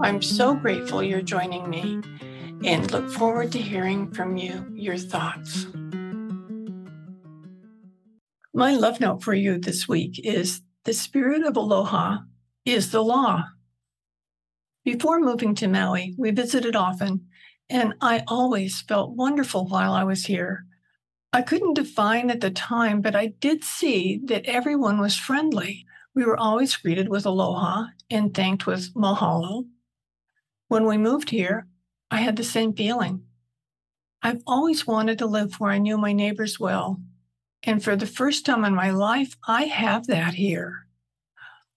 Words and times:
I'm 0.00 0.22
so 0.22 0.54
grateful 0.54 1.02
you're 1.02 1.22
joining 1.22 1.68
me 1.68 2.00
and 2.64 2.90
look 2.92 3.10
forward 3.10 3.50
to 3.52 3.58
hearing 3.58 4.12
from 4.12 4.36
you 4.36 4.70
your 4.72 4.96
thoughts. 4.96 5.66
My 8.54 8.76
love 8.76 9.00
note 9.00 9.24
for 9.24 9.34
you 9.34 9.58
this 9.58 9.88
week 9.88 10.20
is 10.22 10.60
the 10.84 10.92
spirit 10.92 11.42
of 11.42 11.56
aloha 11.56 12.18
is 12.64 12.92
the 12.92 13.02
law. 13.02 13.42
Before 14.84 15.18
moving 15.18 15.56
to 15.56 15.66
Maui, 15.66 16.14
we 16.16 16.30
visited 16.30 16.76
often, 16.76 17.26
and 17.68 17.94
I 18.00 18.22
always 18.28 18.80
felt 18.82 19.16
wonderful 19.16 19.66
while 19.66 19.92
I 19.92 20.04
was 20.04 20.26
here. 20.26 20.64
I 21.32 21.42
couldn't 21.42 21.74
define 21.74 22.30
at 22.30 22.40
the 22.40 22.52
time, 22.52 23.00
but 23.00 23.16
I 23.16 23.26
did 23.26 23.64
see 23.64 24.20
that 24.26 24.46
everyone 24.46 25.00
was 25.00 25.16
friendly. 25.16 25.86
We 26.14 26.24
were 26.24 26.38
always 26.38 26.76
greeted 26.76 27.08
with 27.08 27.26
aloha 27.26 27.86
and 28.08 28.32
thanked 28.32 28.64
with 28.64 28.94
mahalo 28.94 29.64
when 30.68 30.84
we 30.84 30.98
moved 30.98 31.30
here, 31.30 31.66
I 32.10 32.18
had 32.18 32.36
the 32.36 32.44
same 32.44 32.72
feeling. 32.72 33.24
I've 34.22 34.42
always 34.46 34.86
wanted 34.86 35.18
to 35.18 35.26
live 35.26 35.54
where 35.54 35.70
I 35.70 35.78
knew 35.78 35.98
my 35.98 36.12
neighbors 36.12 36.60
well. 36.60 37.00
And 37.62 37.82
for 37.82 37.96
the 37.96 38.06
first 38.06 38.46
time 38.46 38.64
in 38.64 38.74
my 38.74 38.90
life, 38.90 39.36
I 39.46 39.64
have 39.64 40.06
that 40.06 40.34
here. 40.34 40.86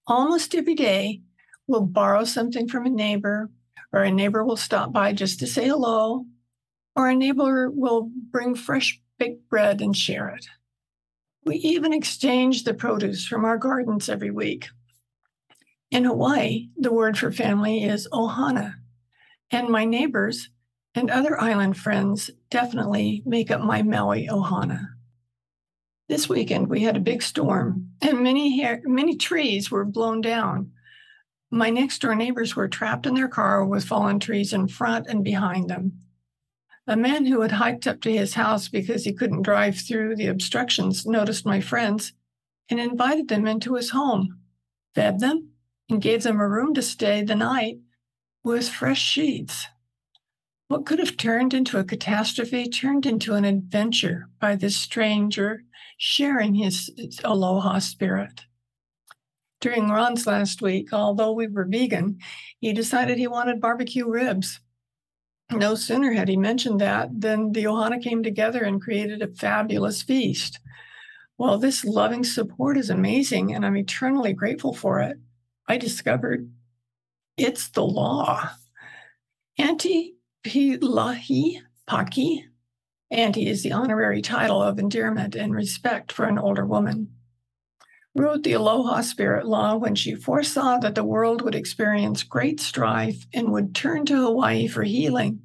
Almost 0.07 0.55
every 0.55 0.75
day, 0.75 1.21
we'll 1.67 1.85
borrow 1.85 2.23
something 2.23 2.67
from 2.67 2.85
a 2.85 2.89
neighbor, 2.89 3.49
or 3.93 4.03
a 4.03 4.11
neighbor 4.11 4.43
will 4.43 4.57
stop 4.57 4.91
by 4.91 5.13
just 5.13 5.39
to 5.39 5.47
say 5.47 5.67
hello, 5.67 6.25
or 6.95 7.09
a 7.09 7.15
neighbor 7.15 7.69
will 7.69 8.09
bring 8.31 8.55
fresh 8.55 8.99
baked 9.17 9.47
bread 9.49 9.81
and 9.81 9.95
share 9.95 10.29
it. 10.29 10.47
We 11.45 11.55
even 11.57 11.93
exchange 11.93 12.63
the 12.63 12.73
produce 12.73 13.25
from 13.25 13.45
our 13.45 13.57
gardens 13.57 14.09
every 14.09 14.31
week. 14.31 14.69
In 15.89 16.05
Hawaii, 16.05 16.69
the 16.77 16.93
word 16.93 17.17
for 17.17 17.31
family 17.31 17.83
is 17.83 18.07
ohana, 18.13 18.75
and 19.51 19.69
my 19.69 19.85
neighbors 19.85 20.49
and 20.95 21.09
other 21.09 21.39
island 21.39 21.77
friends 21.77 22.31
definitely 22.49 23.21
make 23.25 23.51
up 23.51 23.61
my 23.61 23.81
Maui 23.81 24.27
Ohana. 24.27 24.87
This 26.07 26.27
weekend, 26.27 26.69
we 26.69 26.81
had 26.81 26.97
a 26.97 27.01
big 27.01 27.21
storm, 27.21 27.91
and 28.01 28.21
many, 28.21 28.57
hair, 28.59 28.81
many 28.83 29.15
trees 29.15 29.71
were 29.71 29.85
blown 29.85 30.21
down. 30.21 30.71
My 31.49 31.69
next 31.69 31.99
door 31.99 32.15
neighbors 32.15 32.55
were 32.55 32.67
trapped 32.67 33.05
in 33.05 33.13
their 33.13 33.27
car 33.27 33.65
with 33.65 33.85
fallen 33.85 34.19
trees 34.19 34.53
in 34.53 34.67
front 34.67 35.07
and 35.07 35.23
behind 35.23 35.69
them. 35.69 35.99
A 36.87 36.97
man 36.97 37.25
who 37.25 37.41
had 37.41 37.51
hiked 37.51 37.87
up 37.87 38.01
to 38.01 38.11
his 38.11 38.33
house 38.33 38.67
because 38.67 39.05
he 39.05 39.13
couldn't 39.13 39.43
drive 39.43 39.77
through 39.77 40.15
the 40.15 40.27
obstructions 40.27 41.05
noticed 41.05 41.45
my 41.45 41.61
friends 41.61 42.13
and 42.69 42.79
invited 42.79 43.27
them 43.27 43.47
into 43.47 43.75
his 43.75 43.91
home, 43.91 44.39
fed 44.95 45.19
them, 45.19 45.51
and 45.89 46.01
gave 46.01 46.23
them 46.23 46.39
a 46.39 46.47
room 46.47 46.73
to 46.73 46.81
stay 46.81 47.21
the 47.21 47.35
night 47.35 47.77
with 48.43 48.69
fresh 48.69 49.01
sheets. 49.01 49.67
What 50.67 50.85
could 50.85 50.99
have 50.99 51.17
turned 51.17 51.53
into 51.53 51.77
a 51.77 51.83
catastrophe 51.83 52.69
turned 52.69 53.05
into 53.05 53.33
an 53.33 53.43
adventure 53.43 54.29
by 54.39 54.55
this 54.55 54.77
stranger 54.77 55.63
sharing 55.97 56.55
his 56.55 56.89
aloha 57.23 57.79
spirit. 57.79 58.45
During 59.59 59.89
Ron's 59.89 60.25
last 60.25 60.61
week, 60.61 60.91
although 60.91 61.33
we 61.33 61.47
were 61.47 61.67
vegan, 61.69 62.17
he 62.59 62.73
decided 62.73 63.17
he 63.17 63.27
wanted 63.27 63.61
barbecue 63.61 64.09
ribs. 64.09 64.59
No 65.51 65.75
sooner 65.75 66.13
had 66.13 66.29
he 66.29 66.37
mentioned 66.37 66.81
that 66.81 67.09
than 67.21 67.51
the 67.51 67.65
Ohana 67.65 68.01
came 68.01 68.23
together 68.23 68.63
and 68.63 68.81
created 68.81 69.21
a 69.21 69.27
fabulous 69.27 70.01
feast. 70.01 70.59
Well, 71.37 71.57
this 71.57 71.83
loving 71.83 72.23
support 72.23 72.77
is 72.77 72.89
amazing, 72.89 73.53
and 73.53 73.65
I'm 73.65 73.77
eternally 73.77 74.33
grateful 74.33 74.73
for 74.73 74.99
it. 75.01 75.17
I 75.67 75.77
discovered 75.77 76.49
it's 77.41 77.69
the 77.69 77.83
law. 77.83 78.51
Auntie 79.57 80.15
Pilahi 80.45 81.61
Paki. 81.89 82.43
Auntie 83.09 83.47
is 83.47 83.63
the 83.63 83.71
honorary 83.71 84.21
title 84.21 84.61
of 84.61 84.77
endearment 84.77 85.35
and 85.35 85.53
respect 85.53 86.11
for 86.11 86.25
an 86.25 86.37
older 86.37 86.65
woman. 86.65 87.09
Wrote 88.13 88.43
the 88.43 88.53
Aloha 88.53 89.01
Spirit 89.01 89.47
Law 89.47 89.75
when 89.75 89.95
she 89.95 90.13
foresaw 90.13 90.77
that 90.79 90.95
the 90.95 91.03
world 91.03 91.41
would 91.41 91.55
experience 91.55 92.23
great 92.23 92.59
strife 92.59 93.25
and 93.33 93.51
would 93.51 93.73
turn 93.73 94.05
to 94.05 94.15
Hawaii 94.15 94.67
for 94.67 94.83
healing. 94.83 95.41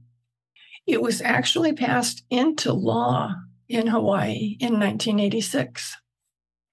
It 0.86 1.00
was 1.00 1.22
actually 1.22 1.72
passed 1.72 2.24
into 2.28 2.72
law 2.72 3.34
in 3.68 3.86
Hawaii 3.86 4.56
in 4.60 4.78
1986. 4.78 5.96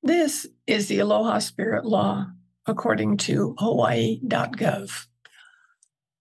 This 0.04 0.48
is 0.68 0.88
the 0.88 1.00
Aloha 1.00 1.40
Spirit 1.40 1.86
Law, 1.86 2.28
according 2.68 3.18
to 3.18 3.56
hawaii.gov. 3.58 5.08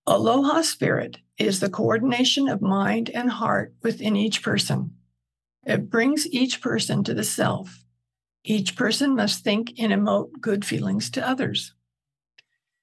Aloha 0.04 0.62
spirit 0.62 1.18
is 1.38 1.60
the 1.60 1.70
coordination 1.70 2.48
of 2.48 2.60
mind 2.60 3.08
and 3.10 3.30
heart 3.30 3.72
within 3.82 4.16
each 4.16 4.42
person. 4.42 4.96
It 5.64 5.90
brings 5.90 6.26
each 6.26 6.60
person 6.60 7.04
to 7.04 7.14
the 7.14 7.22
self. 7.22 7.84
Each 8.42 8.74
person 8.74 9.14
must 9.14 9.44
think 9.44 9.74
and 9.78 9.92
emote 9.92 10.40
good 10.40 10.64
feelings 10.64 11.08
to 11.10 11.26
others. 11.26 11.74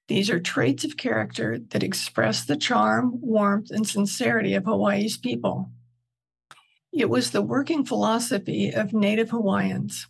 These 0.08 0.30
are 0.30 0.40
traits 0.40 0.82
of 0.82 0.96
character 0.96 1.58
that 1.58 1.82
express 1.82 2.42
the 2.42 2.56
charm, 2.56 3.20
warmth, 3.20 3.70
and 3.70 3.86
sincerity 3.86 4.54
of 4.54 4.64
Hawaii's 4.64 5.18
people. 5.18 5.70
It 6.90 7.10
was 7.10 7.32
the 7.32 7.42
working 7.42 7.84
philosophy 7.84 8.70
of 8.70 8.94
Native 8.94 9.28
Hawaiians 9.28 10.08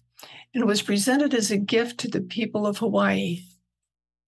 and 0.54 0.65
was 0.65 0.81
presented 0.81 1.34
as 1.34 1.50
a 1.50 1.59
gift 1.59 1.98
to 1.98 2.09
the 2.09 2.21
people 2.21 2.69
of 2.69 2.78
Hawaii 2.78 3.41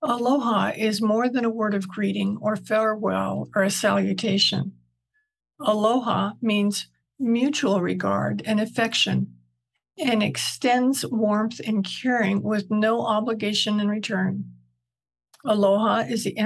Aloha 0.04 0.72
is 0.76 1.00
more 1.00 1.28
than 1.28 1.44
a 1.44 1.50
word 1.50 1.74
of 1.74 1.88
greeting 1.88 2.36
or 2.40 2.56
farewell 2.56 3.48
or 3.54 3.62
a 3.62 3.70
salutation. 3.70 4.72
Aloha 5.60 6.32
means 6.42 6.88
mutual 7.20 7.80
regard 7.80 8.42
and 8.44 8.60
affection 8.60 9.36
and 9.96 10.20
extends 10.20 11.06
warmth 11.06 11.60
and 11.64 11.84
caring 11.84 12.42
with 12.42 12.68
no 12.68 13.02
obligation 13.02 13.78
in 13.78 13.88
return. 13.88 14.44
Aloha 15.44 15.98
is 16.00 16.24
the 16.24 16.36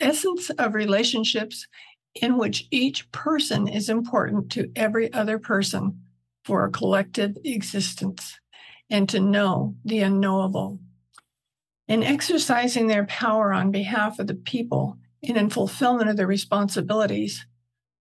essence 0.00 0.50
of 0.50 0.74
relationships 0.74 1.68
in 2.14 2.38
which 2.38 2.66
each 2.72 3.10
person 3.12 3.68
is 3.68 3.88
important 3.88 4.50
to 4.50 4.72
every 4.74 5.12
other 5.12 5.38
person 5.38 6.00
for 6.44 6.64
a 6.64 6.70
collective 6.70 7.36
existence 7.44 8.40
and 8.90 9.08
to 9.08 9.20
know 9.20 9.76
the 9.84 10.00
unknowable 10.00 10.80
in 11.88 12.02
exercising 12.02 12.86
their 12.86 13.06
power 13.06 13.52
on 13.52 13.70
behalf 13.70 14.18
of 14.18 14.26
the 14.26 14.34
people 14.34 14.98
and 15.22 15.36
in 15.36 15.50
fulfillment 15.50 16.08
of 16.08 16.16
their 16.16 16.26
responsibilities, 16.26 17.46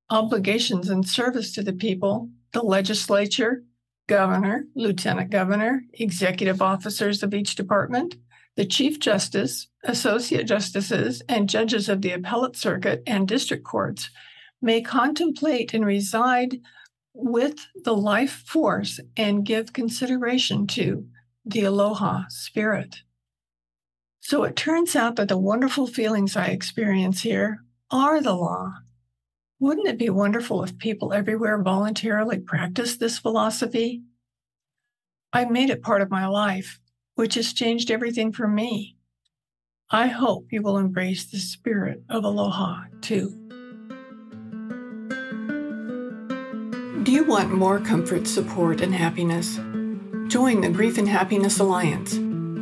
obligations, 0.09 0.89
and 0.89 1.07
service 1.07 1.53
to 1.53 1.63
the 1.63 1.73
people, 1.73 2.29
the 2.51 2.61
legislature, 2.61 3.63
governor, 4.07 4.65
lieutenant 4.75 5.29
governor, 5.29 5.83
executive 5.93 6.61
officers 6.61 7.23
of 7.23 7.33
each 7.33 7.55
department, 7.55 8.15
the 8.55 8.65
chief 8.65 8.99
justice, 8.99 9.67
associate 9.83 10.45
justices, 10.45 11.21
and 11.27 11.49
judges 11.49 11.89
of 11.89 12.01
the 12.01 12.11
appellate 12.11 12.55
circuit 12.55 13.03
and 13.05 13.27
district 13.27 13.63
courts 13.63 14.09
may 14.61 14.81
contemplate 14.81 15.73
and 15.73 15.85
reside 15.85 16.59
with 17.13 17.67
the 17.83 17.95
life 17.95 18.43
force 18.45 18.99
and 19.17 19.45
give 19.45 19.73
consideration 19.73 20.67
to 20.67 21.05
the 21.45 21.63
aloha 21.63 22.23
spirit. 22.29 22.97
So 24.27 24.43
it 24.43 24.55
turns 24.55 24.95
out 24.95 25.17
that 25.17 25.27
the 25.27 25.37
wonderful 25.37 25.85
feelings 25.85 26.35
I 26.35 26.47
experience 26.47 27.21
here 27.21 27.59
are 27.91 28.19
the 28.19 28.33
law. 28.33 28.73
Wouldn't 29.59 29.87
it 29.87 29.99
be 29.99 30.09
wonderful 30.09 30.63
if 30.63 30.79
people 30.79 31.13
everywhere 31.13 31.61
voluntarily 31.61 32.39
practiced 32.39 32.99
this 32.99 33.19
philosophy? 33.19 34.01
I 35.31 35.45
made 35.45 35.69
it 35.69 35.83
part 35.83 36.01
of 36.01 36.09
my 36.09 36.25
life, 36.25 36.79
which 37.13 37.35
has 37.35 37.53
changed 37.53 37.91
everything 37.91 38.33
for 38.33 38.47
me. 38.47 38.97
I 39.91 40.07
hope 40.07 40.47
you 40.49 40.63
will 40.63 40.79
embrace 40.79 41.25
the 41.25 41.37
spirit 41.37 42.01
of 42.09 42.23
aloha 42.23 42.85
too. 43.01 43.29
Do 47.03 47.11
you 47.11 47.25
want 47.25 47.51
more 47.51 47.79
comfort, 47.79 48.25
support, 48.25 48.81
and 48.81 48.95
happiness? 48.95 49.59
Join 50.29 50.61
the 50.61 50.71
Grief 50.73 50.97
and 50.97 51.07
Happiness 51.07 51.59
Alliance 51.59 52.24